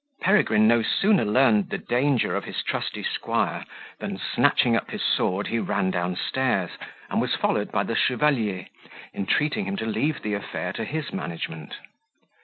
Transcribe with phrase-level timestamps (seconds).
[0.19, 3.63] Peregrine no sooner learned the danger of his trusty squire,
[3.99, 6.71] than, snatching up his sword, he ran down stairs,
[7.11, 8.65] and was followed by the chevalier,
[9.13, 11.75] entreating him to leave the affair to his management.